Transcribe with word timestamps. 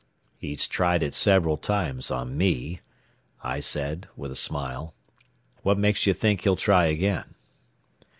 "He's 0.39 0.67
tried 0.67 1.03
it 1.03 1.13
several 1.13 1.57
times 1.57 2.09
on 2.09 2.35
me," 2.35 2.79
I 3.43 3.59
said, 3.59 4.07
with 4.15 4.31
a 4.31 4.35
smile. 4.35 4.95
"What 5.61 5.77
makes 5.77 6.07
you 6.07 6.13
think 6.15 6.41
he'll 6.41 6.55
try 6.55 6.87
again?" 6.87 7.35